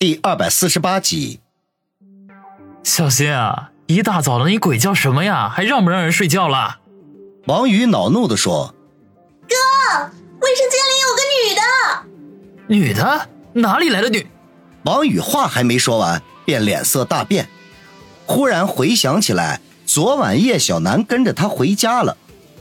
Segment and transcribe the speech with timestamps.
[0.00, 1.40] 第二百四十八集，
[2.84, 5.48] 小新啊，一大早的你鬼叫什么呀？
[5.48, 6.78] 还让不让人睡觉了？
[7.46, 8.72] 王宇恼怒的说
[9.48, 9.56] ：“哥，
[10.40, 11.62] 卫生间里有个女的。”
[12.68, 13.28] 女的？
[13.54, 14.24] 哪里来的女？
[14.84, 17.48] 王宇话还没说完，便脸色大变，
[18.24, 22.16] 忽然回想起来，昨晚叶小楠跟着他回家了，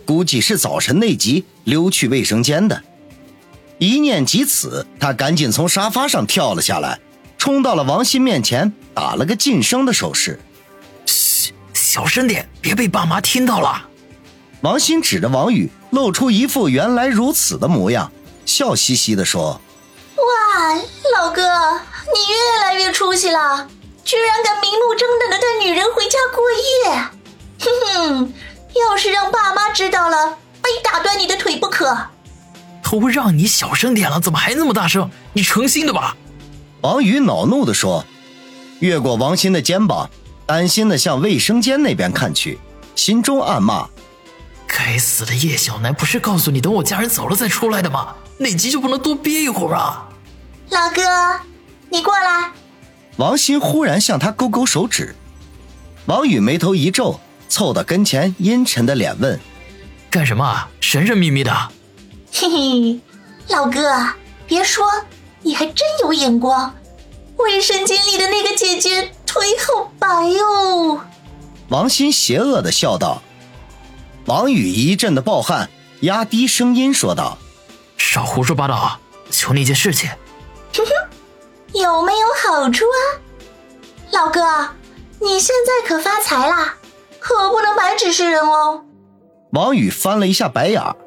[0.08, 2.82] 估计是早晨那集溜去卫生间的。
[3.78, 7.00] 一念及此，他赶紧从沙发上跳了下来。
[7.38, 10.40] 冲到了王鑫面前，打了个噤声的手势。
[11.06, 13.84] 嘘，小声点，别被爸妈听到了。
[14.62, 18.12] 王鑫指着王宇，露出一副原来如此的模样，
[18.46, 19.62] 笑嘻嘻地说
[20.18, 20.76] ：“哇，
[21.16, 23.70] 老哥，你越来越出息了，
[24.04, 26.94] 居然敢明目张胆的带女人回家过夜。
[27.60, 28.34] 哼哼，
[28.90, 31.96] 要是让爸妈知道了，非打断你的腿不可。”
[32.82, 35.10] 都让你小声点了，怎么还那么大声？
[35.34, 36.16] 你成心的吧？
[36.82, 38.06] 王宇恼怒地说，
[38.80, 40.10] 越过王鑫的肩膀，
[40.46, 42.60] 担心地向卫生间那边看去，
[42.96, 43.88] 心中暗骂
[44.68, 48.16] ：“该死的叶小楠，不是告诉你等我家人走了再出来的吗？
[48.38, 50.08] 哪集就不能多憋一会儿啊？”
[50.70, 51.02] 老哥，
[51.90, 52.52] 你过来。
[53.16, 55.16] 王鑫忽然向他勾勾手指，
[56.06, 57.20] 王宇眉头一皱，
[57.50, 59.40] 凑到跟前，阴沉的脸问
[60.12, 60.68] ：“干什么？
[60.80, 61.52] 神神秘秘的？”
[62.32, 63.00] 嘿嘿，
[63.50, 63.82] 老哥，
[64.46, 64.86] 别说。
[65.48, 66.76] 你还真有眼光，
[67.38, 71.00] 卫生间里的那个姐姐腿好白哦。
[71.70, 73.22] 王鑫邪恶的笑道。
[74.26, 75.70] 王宇一阵的暴汗，
[76.02, 77.38] 压低声音说道
[77.96, 79.00] ：“少胡说八道，
[79.32, 80.10] 求你一件事情。”
[80.76, 83.00] 哼哼，有没有好处啊？
[84.12, 84.42] 老哥，
[85.22, 86.76] 你现在可发财啦，
[87.22, 88.84] 可不能白指示人哦。
[89.54, 90.98] 王宇翻了一下白眼儿，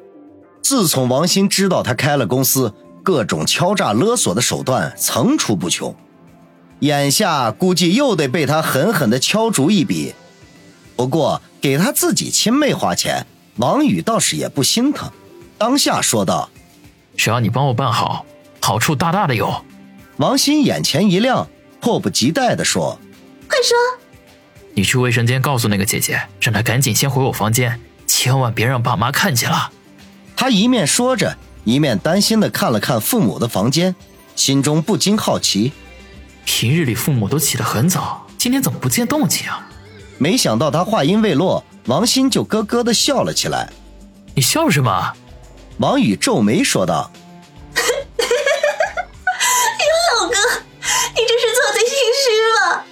[0.63, 2.73] 自从王鑫知道他开了公司。
[3.03, 5.95] 各种敲诈勒索的手段层出不穷，
[6.79, 10.13] 眼下估计又得被他狠狠的敲竹一笔。
[10.95, 13.25] 不过给他自己亲妹花钱，
[13.57, 15.09] 王宇倒是也不心疼，
[15.57, 16.49] 当下说道
[17.17, 18.25] ：“只要你帮我办好，
[18.59, 19.65] 好处大大的有。”
[20.17, 21.47] 王鑫眼前一亮，
[21.79, 22.99] 迫不及待的说
[23.49, 23.75] ：“快说！
[24.75, 29.71] 你去卫生间告诉那个姐姐，让她赶紧先回我房间，千万别让爸妈看见了。”
[30.37, 31.35] 他一面说着。
[31.63, 33.95] 一面担心的看了看父母的房间，
[34.35, 35.73] 心中不禁好奇：
[36.45, 39.67] 平日里父母都起得很早，今天怎么不见动静啊？
[40.17, 43.71] 没想到他话音未落，王鑫就咯咯的笑了起来。
[44.35, 45.13] 你笑什么？
[45.77, 47.11] 王宇皱眉说道
[47.75, 47.81] ：“老
[50.27, 50.35] 哥，
[51.15, 51.89] 你这是做贼心
[52.21, 52.29] 虚
[52.59, 52.85] 吧？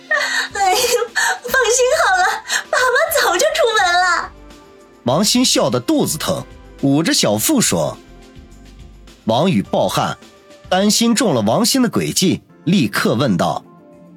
[0.54, 2.24] 哎呦，放心好了，
[2.70, 3.46] 爸妈早就出
[3.78, 4.30] 门了。”
[5.06, 6.44] 王鑫笑得肚子疼，
[6.82, 7.98] 捂着小腹说。
[9.30, 10.18] 王宇暴汗，
[10.70, 13.64] 担心中了王鑫的诡计，立刻问道：“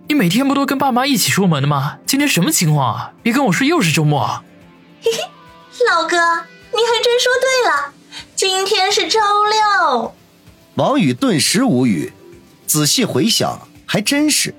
[0.08, 1.98] 你每天不都跟爸妈一起出门的吗？
[2.06, 3.12] 今天什么情况啊？
[3.22, 4.42] 别跟我说又是周末。”
[5.04, 5.18] 嘿嘿，
[5.90, 7.92] 老哥，你还真说对了，
[8.34, 10.14] 今天是周六。
[10.76, 12.10] 王宇顿时无语，
[12.66, 14.54] 仔细回想，还真是，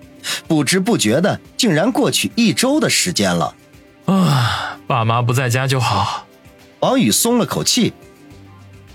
[0.48, 3.56] 不知不觉的竟然过去一周的时间了。
[4.06, 6.28] 啊，爸妈不在家就好。
[6.82, 7.94] 王宇松了口气。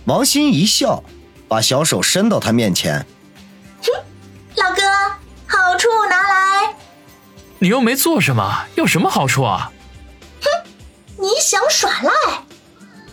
[0.04, 1.02] 王鑫一笑。
[1.48, 3.04] 把小手伸到他面前，
[3.82, 3.90] 哼，
[4.56, 4.82] 老哥，
[5.46, 6.74] 好处拿来。
[7.58, 9.72] 你又没做什么，有什么好处啊？
[10.42, 10.70] 哼，
[11.16, 12.12] 你想耍赖？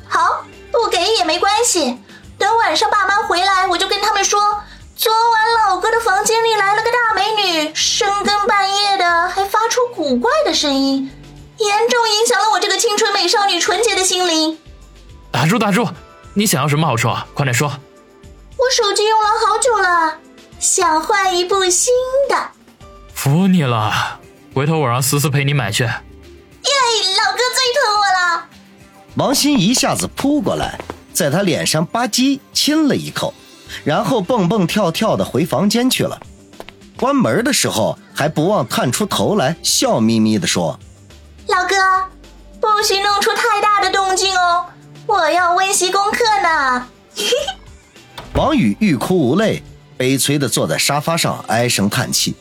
[0.08, 1.98] 好，不给也没关系。
[2.38, 4.62] 等晚上爸妈回来，我就跟他们说，
[4.98, 11.10] 昨晚老哥的房间里来了个大美女，深更半夜的还发出古怪的声音，
[11.58, 14.60] 严重影响了我这个青春美少女纯洁的心灵。
[15.32, 15.88] 打住打住，
[16.34, 17.26] 你想要什么好处啊？
[17.34, 17.72] 快点说。
[18.58, 20.18] 我手机用了好久了，
[20.60, 21.94] 想换一部新
[22.30, 22.36] 的。
[23.14, 24.20] 服你了，
[24.54, 25.84] 回头我让思思陪你买去。
[25.84, 28.46] 耶，老哥最疼我了。
[29.16, 30.80] 王鑫一下子扑过来，
[31.14, 33.34] 在他脸上吧唧亲了一口，
[33.84, 36.20] 然后蹦蹦跳跳的回房间去了。
[36.98, 40.80] 关门的时候还不忘探出头来，笑眯眯的说
[41.48, 41.76] ：“老哥，
[42.62, 44.66] 不许弄出太大的动静哦，
[45.06, 46.88] 我要温习功课呢。”
[48.36, 49.64] 王宇欲哭无泪，
[49.96, 52.36] 悲催地坐在沙发上唉声叹气。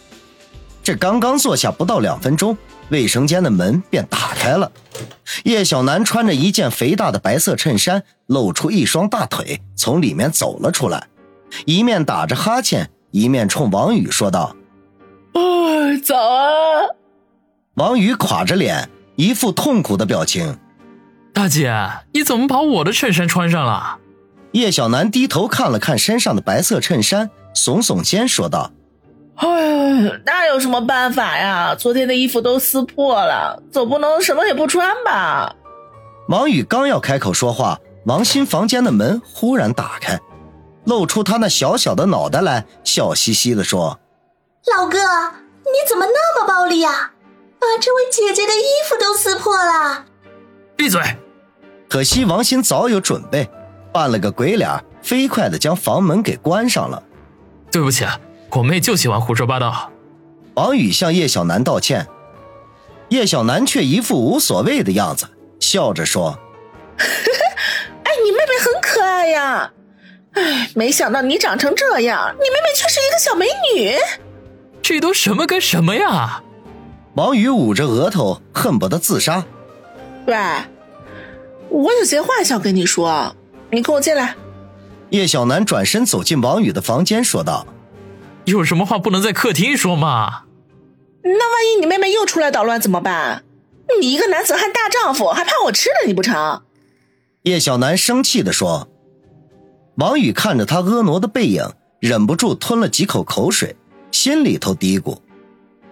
[0.82, 2.58] 这刚刚坐下不到两分钟，
[2.88, 4.70] 卫生间的门便打开了。
[5.44, 11.06] 叶小楠穿着一件肥大的白色衬衫，露出一双大腿，从里面走了出来，
[11.64, 14.56] 一面打着哈欠，一面冲王宇说道
[15.34, 15.40] ：“啊，
[16.04, 16.90] 早啊！”
[17.74, 20.58] 王宇垮着脸，一副痛苦的表情
[21.32, 21.72] ：“大姐，
[22.12, 24.00] 你怎么把我的衬衫穿上了？”
[24.54, 28.70] 叶小楠低头看了看身上的白色衬衫，耸耸肩说道
[29.34, 29.48] ：“哎，
[30.24, 31.74] 那有什么办法呀？
[31.74, 35.56] 昨天的衣服都撕破了，总不能什么也不穿吧？
[36.28, 40.20] 王宇刚要开口说话，王鑫房间的门忽然打开，
[40.84, 43.98] 露出他那小小的脑袋来，笑嘻嘻的说
[44.72, 47.10] ：“老哥，你怎么那么暴力呀？
[47.58, 50.04] 把这位姐姐的衣服都撕破了！”
[50.76, 51.00] 闭嘴！
[51.88, 53.48] 可惜王鑫早有准备，
[53.94, 54.68] 扮了个鬼脸，
[55.00, 57.00] 飞快的将房门给关上了。
[57.70, 58.04] 对不起。
[58.50, 59.90] 我妹就喜欢胡说八道。
[60.54, 62.06] 王宇向叶小楠道歉，
[63.08, 65.26] 叶小楠却一副无所谓的样子，
[65.58, 66.38] 笑着说：
[66.98, 69.72] “哎，你妹妹很可爱呀！
[70.34, 73.96] 哎，没想到你长成这样，你妹妹却是一个小美女。
[74.80, 76.42] 这都什么跟什么呀？”
[77.16, 79.44] 王宇捂着额头，恨不得自杀。
[80.26, 80.36] 喂，
[81.70, 83.34] 我有些话想跟你说，
[83.74, 84.36] 你跟我进来。
[85.10, 87.66] 叶小楠转身走进王宇的房间，说道。
[88.44, 90.42] 有什么话不能在客厅说吗？
[91.22, 93.44] 那万一你妹妹又出来捣乱怎么办？
[94.00, 96.62] 你一个男子汉大丈夫，还怕我吃了你不成？
[97.42, 98.88] 叶小楠生气的说。
[99.96, 101.64] 王宇看着他婀娜的背影，
[102.00, 103.76] 忍不住吞了几口口水，
[104.10, 105.18] 心里头嘀咕：“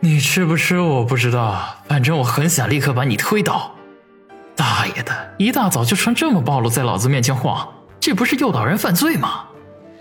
[0.01, 3.75] 你吃不吃我不知道，反正我很想立刻把你推倒。
[4.93, 7.67] 大爷的，一大早就穿这么暴露在老子面前晃，
[7.99, 9.45] 这不是诱导人犯罪吗？”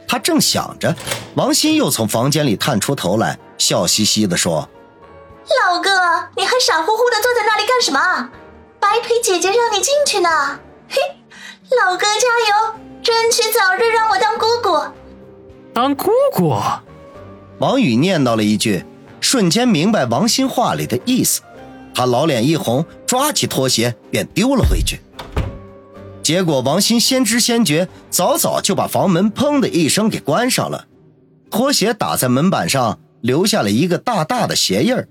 [0.08, 0.94] 他正想着，
[1.36, 4.68] 王鑫又从房间里探出头来，笑嘻嘻地说
[5.64, 5.90] ：“老哥，
[6.36, 8.30] 你还傻乎乎的坐在那里干什么？
[8.80, 10.30] 白腿姐姐让你进去呢。
[10.90, 10.98] 嘿，
[11.86, 14.78] 老哥加油，争取早日让我当姑姑。”
[15.74, 16.54] 当姑姑？
[17.60, 18.84] 王宇念叨了一句，
[19.22, 21.42] 瞬间明白王鑫话里的意思。
[21.94, 25.00] 他老脸一红，抓起拖鞋便丢了回去。
[26.24, 30.88] 结果王鑫先知先觉，早早就把房门砰的一声给关上了，
[31.50, 35.08] 拖鞋打在门板上，留下了一个大大的鞋印儿。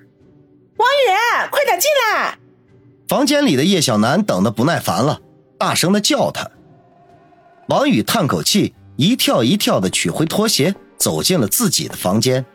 [0.76, 2.38] 王宇，快点进来！
[3.08, 5.20] 房间里的叶小楠等得不耐烦了，
[5.58, 6.48] 大声的叫他。
[7.68, 12.46] 王宇叹口气，一跳一跳的取回拖鞋，走进了自己的房间。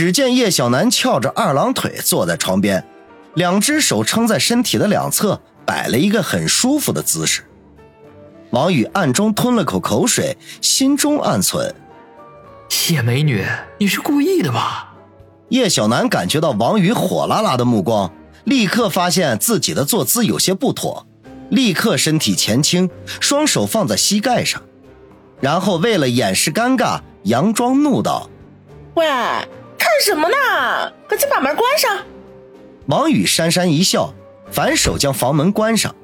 [0.00, 2.82] 只见叶小楠翘着二郎腿坐在床边，
[3.34, 5.38] 两只手撑在身体的两侧。
[5.66, 7.42] 摆了一个很舒服的姿势，
[8.48, 11.74] 王宇暗中吞了口口水，心中暗忖：
[12.88, 13.44] 叶美女，
[13.76, 14.94] 你是故意的吧？
[15.50, 18.10] 叶小楠感觉到王宇火辣辣的目光，
[18.44, 21.06] 立刻发现自己的坐姿有些不妥，
[21.50, 22.88] 立刻身体前倾，
[23.20, 24.62] 双手放在膝盖上，
[25.42, 28.30] 然后为了掩饰尴尬，佯装怒道
[28.96, 29.06] ：“喂，
[29.80, 30.92] 看什么呢？
[31.08, 32.04] 赶紧把门关上！”
[32.86, 34.14] 王宇讪讪一笑。
[34.52, 35.94] 反手将房门关上，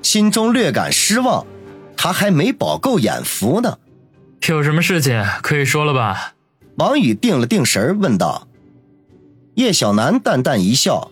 [0.00, 1.46] 心中略感失望，
[1.98, 3.76] 他还没饱够眼福呢。
[4.48, 6.32] 有什么事情可以说了吧？
[6.76, 8.48] 王宇定了定神问道。
[9.56, 11.10] 叶小楠淡淡一笑：“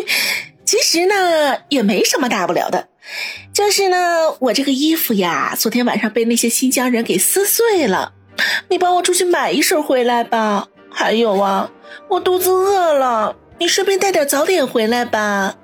[0.66, 2.90] 其实呢，也没什么大不了的，
[3.54, 8.12] 就是呢，我这个衣服呀，昨天晚上被那些新疆人给撕碎了，
[8.68, 10.68] 你帮我出去买一身回来吧。
[10.90, 11.70] 还有啊，
[12.08, 15.56] 我肚子饿了。”你顺便带点早点回来吧。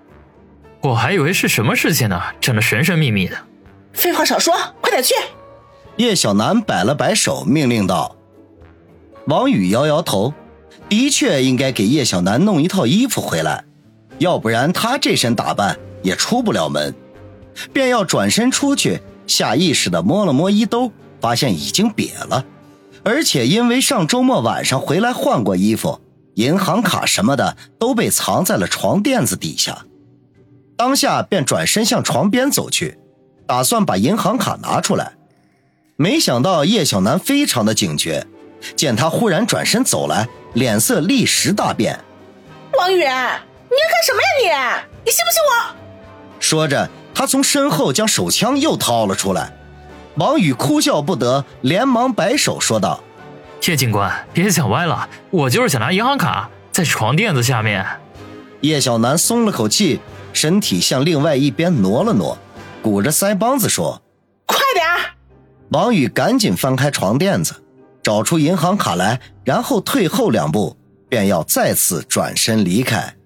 [0.80, 3.36] 我还以为是什么事情呢，整的神神秘秘的。
[3.92, 5.14] 废话少说，快点去！
[5.96, 8.16] 叶小楠摆了摆手，命令道。
[9.28, 10.34] 王宇摇摇头，
[10.88, 13.64] 的确应该给叶小楠弄一套衣服回来，
[14.18, 16.92] 要不然他这身打扮也出不了门。
[17.72, 20.90] 便要转身出去，下意识的摸了摸衣兜，
[21.20, 22.44] 发现已经瘪了，
[23.04, 26.00] 而且因为上周末晚上回来换过衣服。
[26.34, 29.84] 银行卡什么的都被藏在了床垫子底下，
[30.76, 32.98] 当下便转身向床边走去，
[33.46, 35.12] 打算把银行卡拿出来。
[35.94, 38.26] 没想到叶小楠非常的警觉，
[38.74, 42.00] 见他忽然转身走来，脸色立时大变。
[42.76, 45.04] 王宇，你要干什么呀你？
[45.04, 45.76] 你信不信我？
[46.40, 49.52] 说着，他从身后将手枪又掏了出来。
[50.16, 53.00] 王宇哭笑不得，连忙摆手说道。
[53.66, 57.84] 叶警官，别想歪了，我就是想拿银行卡，在床垫子下面。
[58.60, 60.00] 叶小楠松了口气，
[60.32, 62.38] 身体向另外一边挪了挪，
[62.82, 64.02] 鼓着腮帮子说
[64.46, 64.84] ：“快点！”
[65.70, 67.62] 王宇赶紧翻开床垫子，
[68.02, 70.76] 找出银行卡来，然后退后两步，
[71.08, 73.16] 便要再次转身离开。